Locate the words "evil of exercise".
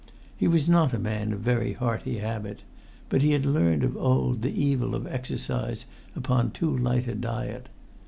4.51-5.85